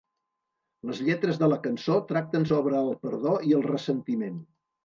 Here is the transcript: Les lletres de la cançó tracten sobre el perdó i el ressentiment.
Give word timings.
Les 0.89 1.01
lletres 1.07 1.37
de 1.43 1.51
la 1.51 1.59
cançó 1.67 1.99
tracten 2.13 2.49
sobre 2.53 2.81
el 2.81 2.91
perdó 3.05 3.37
i 3.51 3.55
el 3.59 3.67
ressentiment. 3.71 4.43